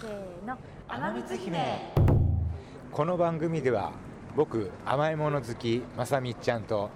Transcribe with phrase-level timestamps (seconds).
[0.00, 0.58] せーの。
[0.88, 1.92] 天光姫。
[2.92, 3.92] この番組では
[4.36, 6.90] 僕甘いもの好きまさみっちゃんと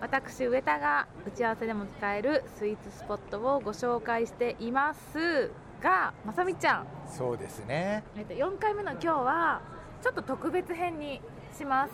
[0.00, 8.02] 私上田が打ち合わせでも使えるスイーツスポットをご紹介していますがまさみちゃん、そうですね。
[8.16, 9.62] えっと、4回目の今日は
[10.02, 11.20] ちょっと特別編に
[11.56, 11.92] します。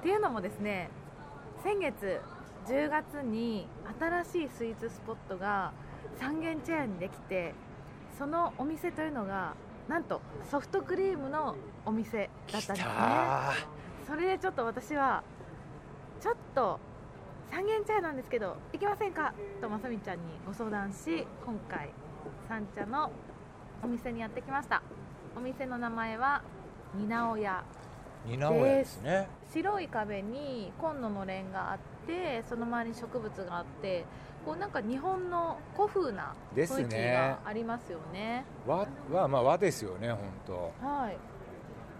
[0.00, 0.90] っていうのもですね
[1.62, 2.20] 先月
[2.66, 3.66] 10月に
[3.98, 5.72] 新しいスイーツスポットが
[6.18, 7.54] 三軒茶屋にできて
[8.18, 9.54] そのお店というのが
[9.88, 10.20] なんと
[10.50, 12.94] ソフトクリームのお店だったんですね。
[12.94, 13.54] た
[14.06, 15.22] それでちょっと私は
[16.20, 16.78] ちょっと
[17.50, 19.32] 三軒茶屋なんですけど行きませんか？
[19.60, 21.90] とまさみちゃんにご相談し今回
[22.48, 23.10] 三茶の
[23.82, 24.82] お店にやってきました。
[25.36, 26.42] お店の名前は
[26.94, 27.64] ニナオ屋
[28.26, 29.28] ニナオヤですね。
[29.52, 34.04] 白い壁に紺ののれんがあってその周りに植物があって
[34.44, 38.44] こうなんか日本の古風な雰囲気がありますよね。
[38.66, 40.86] 和はまあ和ですよね本当。
[40.86, 41.16] はい。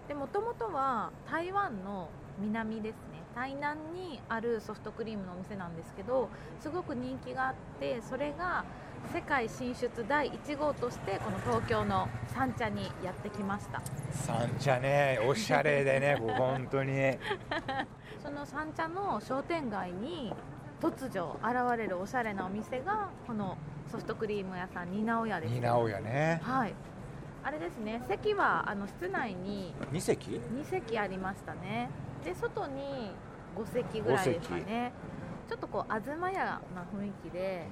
[0.07, 3.21] でもともとは台湾の南ですね。
[3.35, 6.27] 台南にあるソフトクリームのお店なんですけど
[6.59, 8.65] すごく人気があってそれが
[9.13, 13.81] 世界進出第1号としてこの東京の三茶にやってきました。
[14.11, 17.17] 三茶ねおしゃれでね本当に。
[18.21, 20.33] その三茶の商店街に
[20.81, 23.57] 突如現れるおしゃれなお店がこの
[23.91, 25.53] ソフトクリーム屋さんニナオ屋です。
[25.53, 26.41] ニナオヤね。
[26.43, 26.73] はい。
[27.43, 28.01] あれですね。
[28.07, 31.89] 席はあの室内に二席？2席ありましたね。
[32.25, 33.11] で外に
[33.55, 34.91] 5席ぐらいですかね。
[35.49, 36.61] ちょっとこう東屋な
[36.95, 37.67] 雰囲気で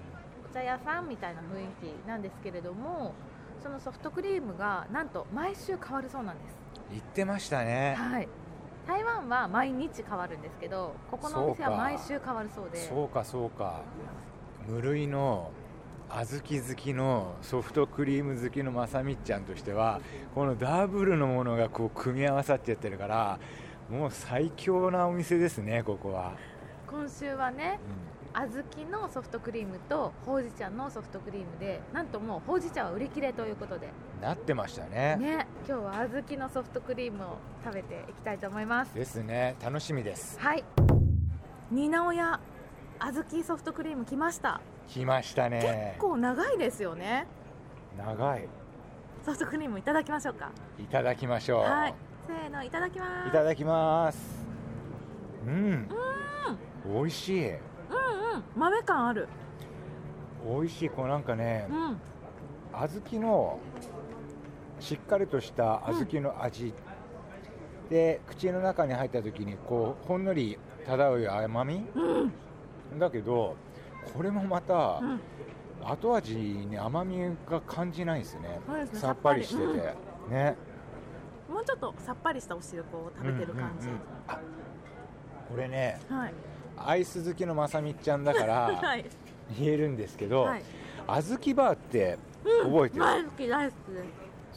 [0.49, 3.13] お茶屋さんみたいな雰囲気なんですけれども
[3.63, 6.55] そのソフトクリームがなんと毎週変わるそうなんです。
[6.91, 7.95] 行ってましたね。
[7.97, 8.27] はい
[8.89, 12.77] 台湾は毎日変わるんですけどここのお店は毎週変わるそうで。
[12.77, 13.83] そうかそうか。
[14.67, 15.51] 無類の
[16.09, 20.01] 小豆好きのソフトクリーム好きのまさみっちゃんとしては
[20.33, 23.39] このダブルのものがこう組み合わさっちゃってるから
[23.91, 26.33] もう最強なお店ですねここは、
[26.87, 27.79] 今週はね
[28.18, 33.87] う小豆のソフトクリームとほうじ茶のソフトクリームでなんともうほうじ茶は売り切れということで。
[33.87, 35.17] ん、なってましたね。
[35.17, 38.93] ね今日は小豆のソフトクリームを食べていきたいと思います。
[38.95, 39.57] ですね。
[39.61, 40.39] 楽しみです。
[40.39, 40.63] はい。
[41.69, 42.39] ニナオヤ
[42.99, 44.61] 小豆ソフトクリーム来ました。
[44.87, 45.95] 来ましたね。
[45.97, 47.27] 結構長いですよね。
[47.97, 48.47] 長い。
[49.25, 50.51] ソフトクリームいただきましょうか。
[50.79, 51.95] いただきましょう、はい。
[52.25, 53.27] せーのいただきます。
[53.27, 54.45] いただきます。
[55.45, 55.89] うん。
[56.85, 57.49] 美味しい。
[57.49, 58.43] うんうん。
[58.61, 59.27] 豆感ある。
[60.45, 60.89] 美味しい。
[60.89, 61.97] こうなんかね、うん。
[62.71, 63.59] 小豆の
[64.79, 66.73] しっかりとした小豆の味、
[67.89, 71.85] で口の中に入った時にこうほんのり漂う甘み、
[72.97, 73.55] だけど
[74.13, 75.19] これもまた、うん。
[75.81, 77.17] 後味に甘み
[77.49, 78.85] が感じないんですよねね。
[78.93, 79.93] さっぱりしてて、さ
[80.27, 80.55] っね。
[81.49, 84.05] もうちょっとさっぱりしたお汁粉を食べてる感じ、うんうんうん。
[84.27, 84.39] あ
[85.49, 86.33] これねはい
[86.85, 89.05] アイス好きのまさみっちゃんだから はい。
[89.57, 90.63] 言えるんですけど、はい。
[91.07, 92.17] 小豆バーって
[92.63, 94.07] 覚えてる、大好き大好きです。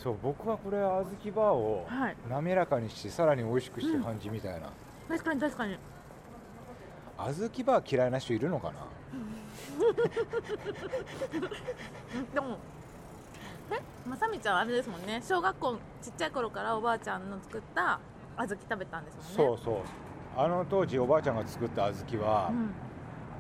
[0.02, 2.16] そう僕はこれ小豆バーをはい。
[2.28, 4.68] 滑らかにしてさらに美味しくして感じみたいな、
[5.08, 5.78] 確かに確かに。
[7.18, 8.74] 小豆バー嫌いな人いるのかな？
[12.34, 12.58] でも
[13.70, 13.80] え？
[14.08, 15.20] まさみちゃんあれですもんね。
[15.22, 17.98] 小学校ちっちゃい頃からおばあちゃんの作った
[18.36, 19.32] 小豆食べたんですもんね。
[19.36, 19.76] そうそう
[20.36, 22.70] あの当時おばあちゃんが作った小豆は、ん、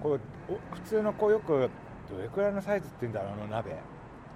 [0.02, 1.70] こうお普通のこうよく
[2.10, 3.76] どれくらいのサイズって言うんだろうあの鍋。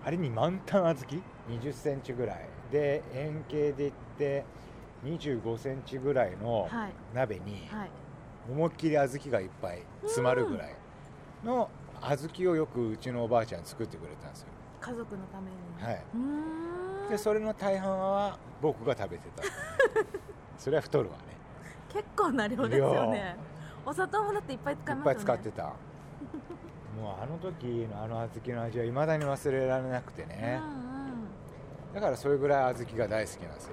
[0.04, 1.04] あれに満タン小
[1.48, 2.48] 豆？2 0センチぐらい。
[2.70, 4.44] で円形でいって
[5.04, 6.92] 2 5センチぐらいのはい。
[7.14, 7.90] 鍋にはい。
[8.50, 10.74] 思いっきり小豆がいっぱい詰まるぐらい
[11.44, 11.68] の
[12.00, 14.48] 小豆をよくうちのおばあちゃん作ってくれたんですよ。
[14.80, 15.56] 家族のために。
[15.82, 17.10] はい。
[17.10, 19.42] でそれの大半は僕が食べてた。
[20.56, 21.35] それは太るわね
[21.96, 23.36] 結構な量ですよね。
[23.86, 25.14] お砂糖もだっていっぱい使いっいますよね。
[25.14, 25.62] ぱい使ってた。
[27.00, 31.94] もうあの時のあの小豆の味はいまだに忘れられなくてね、うんうん。
[31.94, 33.72] だからそれぐらい小豆が大好きなんですよ。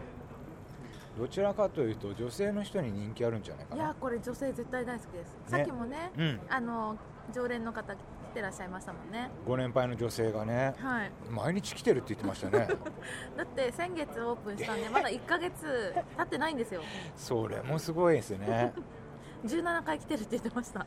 [1.17, 3.83] どちらかというと女性の人に人気あるんじゃないかな。
[3.83, 6.39] いやこれ女性絶対大好きです、さっきもねうん。
[6.49, 6.97] あの
[7.31, 7.97] 常連の方来
[8.33, 9.29] てらっしゃいましたもんね。
[9.45, 11.11] ご年配の女性がねはい。
[11.29, 12.67] 毎日来てるって言ってましたね。
[13.37, 16.81] だって先月オープンしたんでまだ1ヶ月経ってないんですよ。
[17.15, 18.73] それもすごいですね。
[19.45, 20.79] 17回来てるって言ってました。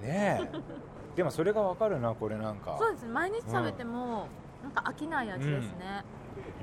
[0.00, 0.50] ねえ。
[1.16, 2.76] でもそれがわかるなこれなんか。
[2.78, 3.08] そうですね。
[3.10, 4.28] 毎日食べても、
[4.62, 6.04] なんか飽きない味ですね、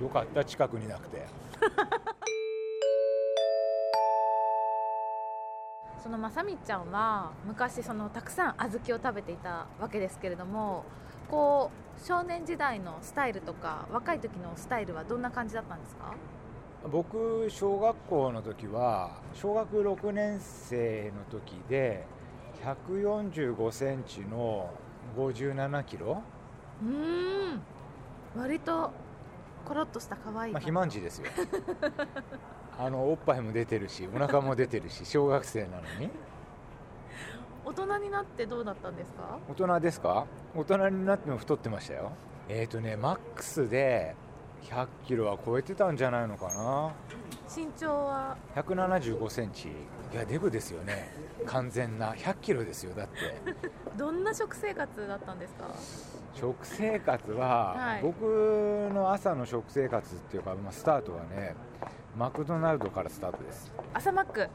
[0.02, 1.26] よかった近くになくて
[6.06, 10.84] そのまさみちゃんは昔そのたくさん小豆を食べていたわけですけれども
[11.32, 16.14] こう少年時代のスタイルとか若い時のスタイルはどんな感じだったんですか？
[16.92, 22.06] 僕小学校の時は小学6年生の時で
[22.64, 24.70] 145センチの
[25.18, 26.22] 57キロ。
[26.84, 27.62] うーん。
[28.40, 28.92] 割と
[29.68, 31.26] コロッとした可愛いまあ、肥満児ですよ
[32.78, 36.10] あのおっぱいも出てるしお腹も出てるし小学生なのに。
[37.64, 39.40] 大人になってどうだったんですか？
[39.50, 40.26] 大人ですか？
[40.56, 42.12] 大人になっても太ってましたよ。
[42.48, 44.16] えっ、ー、とねマックスで
[44.64, 46.92] 100キロは超えてたんじゃないのかな。
[47.54, 49.70] 身長は？175センチ。
[50.14, 51.10] いやデブですよね。
[51.48, 52.14] 完全な。
[52.14, 53.12] 100キロですよだって。
[53.98, 55.66] どんな食生活だったんですか？
[56.36, 58.02] 食生活は、はい。
[58.04, 61.56] 僕の朝の食生活っていうか、まあ、スタートはね
[62.18, 63.72] マクドナルドからスタートです。
[63.94, 64.48] 朝マック。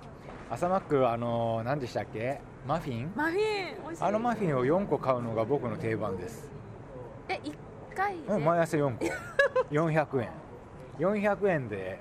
[0.51, 2.41] 朝マックあの何でしたっけ？
[2.67, 3.13] マフィン？
[3.15, 6.51] マフィンあのマフィンを4個買うのが僕の定番です、
[7.29, 7.55] え一
[7.95, 9.05] 回で、うん、毎朝4個。
[9.71, 10.31] 400円。
[10.99, 12.01] 400円で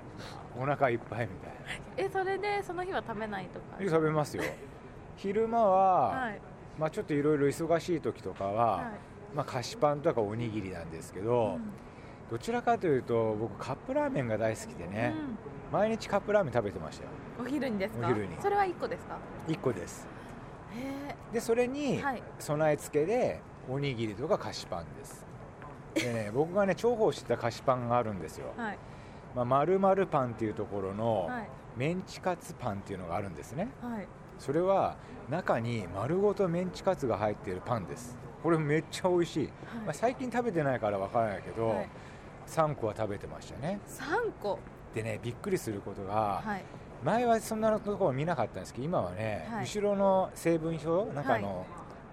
[0.57, 1.51] お腹いっぱいみたい
[1.97, 3.83] えそれでその日は食べないとか？
[3.83, 4.43] な食べますよ。
[5.17, 6.41] 昼間は、はい。
[6.77, 8.85] まあ、ちょっといろいろ忙しい時とかは、はい。
[9.35, 11.61] まあ、菓子パンとかおにぎりなんですけど、うん
[12.29, 15.13] どちらかというと僕カップラーメンが大好きでね、
[15.71, 17.09] 毎日カップラーメン食べてましたよ。
[17.13, 18.07] うんお昼にですか？
[18.09, 18.35] お昼に。
[18.41, 19.17] それは一個ですか
[19.47, 20.05] ？1個です。
[20.75, 22.21] へでそれにはい。
[22.37, 23.39] 備え付けで
[23.69, 25.25] おにぎりとか菓子パンです。
[25.95, 28.47] でね 僕がね重宝してた菓子パンがあるんですよ。
[28.57, 28.77] えはい。
[29.35, 31.49] まあ、丸々パンっていうところのはい。
[31.77, 33.69] メンチカツパンっていうのがあるんですね。
[33.81, 34.07] はい。
[34.37, 34.97] それは
[35.29, 38.17] 中に丸ごとメンチカツが入っているパンです。
[38.43, 39.47] これめっちゃ美味しい、
[39.85, 41.89] まあ、最近食べてないからわからないけど、はい
[42.49, 43.79] 3個は食べてましたね。
[43.85, 44.59] 三個？
[44.93, 46.63] でねびっくりすることが、はい。
[47.03, 49.65] 前はそんなところ見なかったんですけど今はね、はい。
[49.65, 51.65] 後ろの成分表中の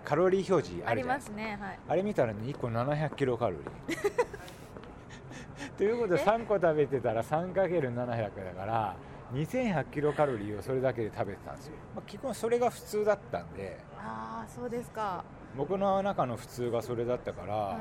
[0.05, 1.79] カロリー表示あありまるじゃないですねはい。
[1.89, 3.57] あれ見たらね1個700キロカロ
[3.89, 3.97] リー。
[5.77, 8.97] ということでえ？3個食べてたら 3×700 だから
[9.33, 13.79] 2100キロカロリーをそれだけで食べてたんですよ、まあ、基本それが普通だったんで。
[13.99, 15.25] ああそうですか。
[15.57, 17.79] 僕の中の普通がそれだったから、はい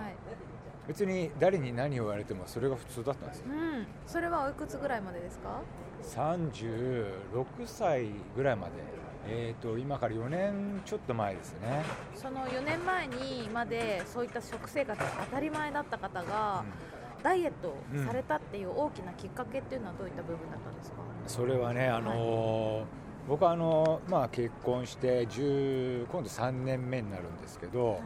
[0.88, 3.46] 別に誰に何を言われてもそれが普通だったんですよ。
[3.50, 3.88] うん。
[4.06, 5.62] それはおいくつぐらいまでですか
[6.04, 8.74] ？36歳ぐらいまで。
[9.28, 11.82] えー、と今から4年ちょっと前ですね、
[12.14, 16.64] その4年前にまでそういった食生活が当たり前だった方が、
[17.24, 22.84] ダイエットをされたっていう大きなきっかけっていうのはどういった部分だったんですか、それはね、あのー
[23.28, 28.00] 僕はあのーまあ、結婚して10今度3年目になるんですけど、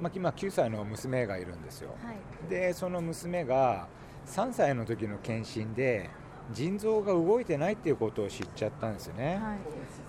[0.00, 1.90] まあ、今9歳の娘がいるんですよ。
[2.02, 2.50] はい。
[2.50, 3.88] でその娘が
[4.26, 6.10] 3歳の時の検診で
[6.52, 9.58] 腎臓が動いてないっていうことを知っちゃったんですよね、はい。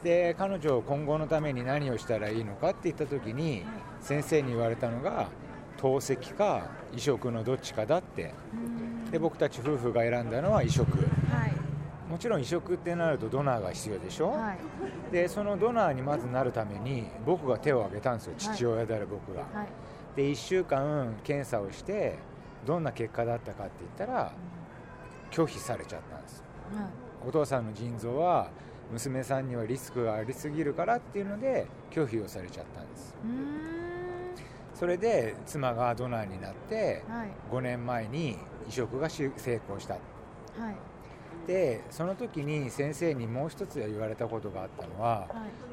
[0.04, 3.64] で彼女今後のために何をしたらいいのかって言った時に
[4.02, 5.30] 先生に言われたのが
[5.78, 8.34] 透析か移植のどっちかだって。
[8.54, 9.12] うん。
[9.12, 10.86] で僕たち夫婦が選んだのは移植。
[11.32, 11.47] はい
[12.10, 15.12] もちろん移植ってなるとドナーが必要でしょ、はい。
[15.12, 18.34] でそのドナーにまずなるために僕が手を挙げたんですよ。
[18.38, 19.68] 父親である僕が、はい。
[20.16, 22.18] で1週間検査をして
[22.66, 24.32] どんな結果だったかって言ったら
[25.32, 26.44] 拒否されちゃったんです
[26.76, 26.86] はい。
[27.28, 28.50] お父さんの腎臓は
[28.92, 33.16] 娘さんにはリスクがありすぎるからっていうので拒否をされちゃったんです。
[34.74, 37.30] それで妻がドナーになってはい。
[37.52, 38.38] 5年前に
[38.70, 39.96] 移植がし成功した。
[39.96, 40.76] はい
[41.48, 45.28] でその時に先生にもう一つ言われたことがあったのははい。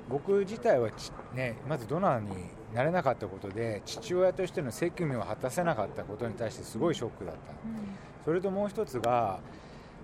[0.09, 2.29] 僕自体はち、ね、まずドナーに
[2.73, 7.41] なれなかったことで父親としての責務を果たせなかったことに対してすごいショックだった。
[7.41, 7.57] うん。
[8.25, 9.41] それともう一つが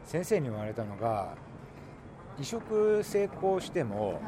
[0.04, 1.34] 先生に言われたのが
[2.40, 4.20] 移植成功してもはい。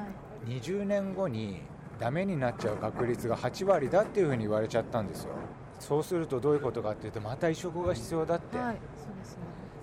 [0.61, 1.63] 20年後に
[1.99, 5.31] ダメになっちゃう確率が8割だっていうふうに言われちゃったんですよ。
[5.79, 8.77] そうするとどういうことかっていうとまた移植が必要だって、はい。
[8.97, 9.43] そね。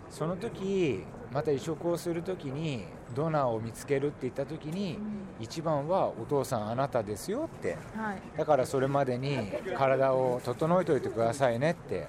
[0.09, 5.43] その時また移植をする時にドナーを見つけるって言った時にうん。
[5.43, 7.77] 一番はお父さんあなたですよって。
[7.95, 8.37] はい。
[8.37, 9.37] だからそれまでに
[9.77, 12.07] 体を整えておいてくださいねって。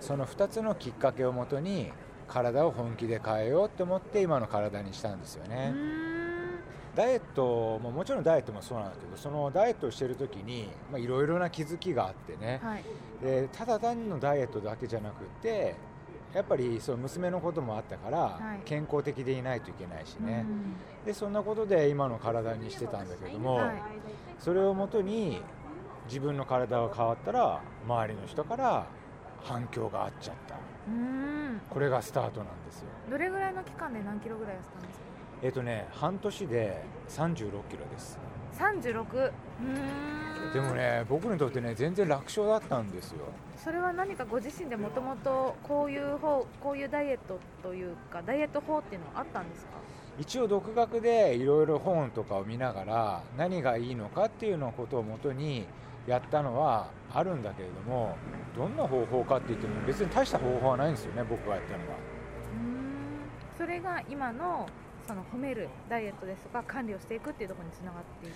[0.00, 1.92] その2つのきっかけをもとに
[2.26, 5.74] 体を本気で変えようって思って今の体にしたんですようね、
[6.94, 12.60] ダイエットももちろんダイエットもそうなんだけどそのダイエットをしてる時にまあいろいろな気づきがあってね。
[12.62, 12.84] はい。
[13.22, 15.74] でただ単のダイエットだけじゃなくって
[16.34, 18.60] やっぱりそう娘のこともあったから、はい。
[18.64, 20.74] 健康的でいないといけないしね、うん
[21.06, 23.82] でそんなことで今の体にしてたんだけども、はい。
[24.38, 25.42] それをもとに
[26.06, 28.86] 自分の体が変わったら周りの人から
[29.42, 30.56] 反響があっちゃった。
[31.70, 32.86] これがスタートなんですよ。
[33.10, 35.04] どれぐらいの期間で何キロぐらい痩せたんですか？
[35.42, 37.46] えっ、とね半年で3 6キ
[37.76, 38.18] ロです
[38.60, 40.52] 36うーん。
[40.52, 43.18] でもね僕にとってね全然楽勝だったんですよ。
[43.56, 49.72] それは何かご自身でもともとこういう方こういうダイエットというかダイエット法っていうのはあったんですか？
[50.18, 55.66] 一応独学でいろいろ本とかを見ながら何がいいのかっていうのことをもとに
[56.06, 58.16] やったのはあるんだけれども
[58.56, 61.96] どんな方法かって言っても別に大した方法はないんですよね僕がやったのは。
[62.54, 63.58] うーん。
[63.58, 64.66] それが今の
[65.10, 68.34] その褒めるダイエットですとか管理をしていくっていうところにつながっていく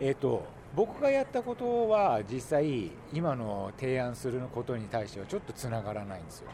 [0.00, 6.50] えー、と僕がやったことは実際今の提案することに対してはちょっとつながらないんですよ。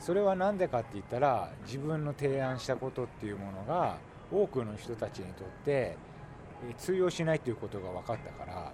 [0.00, 3.98] それは何でかって言ったら自分の提案したことっていうものが
[4.32, 5.96] 多くの人たちにとって
[6.66, 8.72] えー通用しないということが分かったから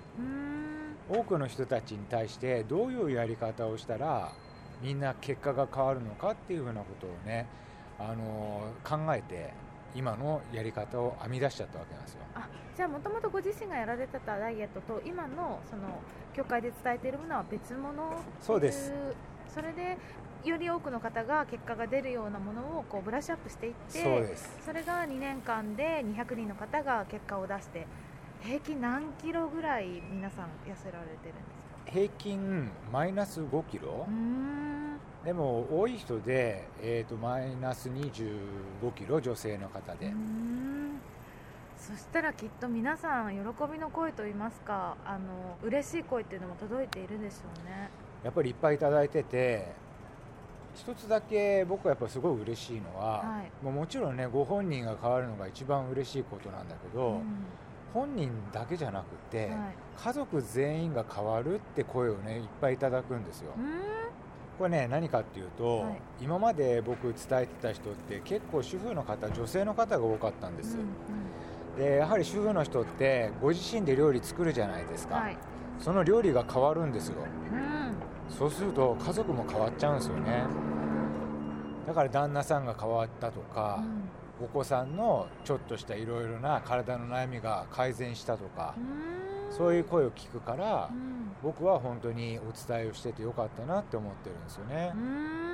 [1.11, 4.33] 多くの人たちに対してどういうやり方をしたら
[4.83, 7.47] みんな結果が変わるのかっていうふうなことをね、
[8.11, 9.53] あのー考えて
[9.95, 12.21] 今のやり方を編み出しちゃったわけなんですよ。
[12.35, 15.83] あじゃあもともとご自身がやられてたダイエットと今のその
[16.33, 17.93] 教会で伝えているものは別物？
[18.41, 18.93] そうです。
[19.55, 19.99] それで
[20.45, 24.51] より多くの方が結果が出るようなものをこうブラッシュアップしていってそうです。
[24.65, 27.87] それが2年間で200人の方が結果を出して
[28.41, 31.72] 平均何キロぐらい皆さん痩せられてるんですか？
[31.87, 34.07] 平均マイナス5キロ？
[35.25, 40.13] でも多い人で、えー、とマイナス25キロ女性の方で、
[41.77, 43.39] そしたらきっと皆さん喜
[43.73, 47.91] びの声といいますかあの嬉しい声っていうのも届いているでしょうね。
[48.25, 49.73] やっぱりいっぱいいただいてて
[50.75, 53.65] 一つだけ僕はやっぱすごい嬉しいのは、はい。
[53.65, 57.23] もうもちろんねご本人が変わるのが一番嬉しいことなんだけど、うん
[57.93, 59.57] 本人だけじゃなくて、はい。
[59.97, 63.53] 家族全員が変わるって声をねいっぱいいただくんですよ。
[64.59, 66.01] これね何かっていうと、はい。
[66.21, 70.77] 今まで僕伝えてた人って結構主婦の方女性の方が多かったんです、
[71.77, 75.37] でやはり主婦の人ってご自身で料理作るじゃないですか、はい。
[75.79, 77.17] その料理が変わるんですよ。
[77.53, 77.95] うん。
[78.29, 80.45] そうすると家族も変わっちゃうんですよね。
[81.87, 83.83] だから旦那さんが変わったとか、
[84.41, 88.75] お子さんのちょっとしたいろいろな体の悩みが改善したとか、
[89.51, 91.23] そういう声を聞くから、うん。
[91.43, 94.93] 僕は本当にお伝えをしててよかったなって思ってるんですよね。
[94.95, 95.53] ん。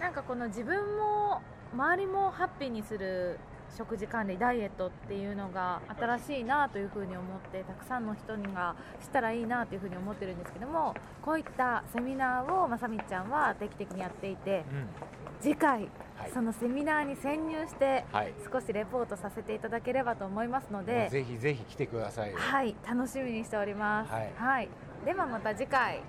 [0.00, 1.42] なんかこの自分も
[1.72, 3.40] 周りもハッピーにする
[3.76, 16.30] 食事管理ダイエットっていうのが新しいなというふうに思ってたくさんの人にがしたらいいなというふうに思ってるんですけどもこういったセミナーをまさみちゃんは定期的にやっていてうん次回、はい。
[16.32, 18.32] そのセミナーに潜入してはい。
[18.50, 22.38] 少しレポートさせていただければと思いますのでぜひぜひ来てくださいよ。
[22.38, 24.32] はい楽しみにしております、はい。
[24.36, 24.68] はい、
[25.04, 26.00] ではまた次回。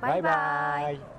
[0.00, 1.17] バイバイ